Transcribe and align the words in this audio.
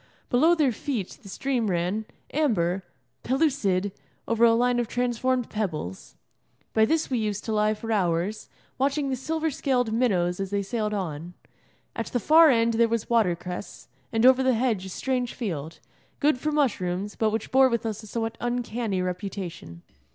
Below 0.31 0.55
their 0.55 0.71
feet 0.71 1.19
the 1.21 1.29
stream 1.29 1.69
ran, 1.69 2.05
amber, 2.33 2.83
pellucid, 3.21 3.91
over 4.27 4.43
a 4.43 4.55
line 4.55 4.79
of 4.79 4.87
transformed 4.87 5.51
pebbles. 5.51 6.15
By 6.73 6.85
this 6.85 7.11
we 7.11 7.19
used 7.19 7.45
to 7.45 7.53
lie 7.53 7.75
for 7.75 7.91
hours, 7.91 8.49
watching 8.79 9.11
the 9.11 9.15
silver 9.15 9.51
scaled 9.51 9.93
minnows 9.93 10.39
as 10.39 10.49
they 10.49 10.63
sailed 10.63 10.95
on. 10.95 11.35
At 11.95 12.07
the 12.07 12.19
far 12.19 12.49
end 12.49 12.73
there 12.73 12.87
was 12.89 13.11
watercress, 13.11 13.89
and 14.11 14.25
over 14.25 14.41
the 14.41 14.55
hedge 14.55 14.87
a 14.87 14.89
strange 14.89 15.35
field, 15.35 15.79
good 16.19 16.39
for 16.39 16.51
mushrooms, 16.51 17.15
but 17.15 17.29
which 17.29 17.51
bore 17.51 17.69
with 17.69 17.85
us 17.85 18.01
a 18.01 18.07
somewhat 18.07 18.39
uncanny 18.41 19.03
reputation. 19.03 19.83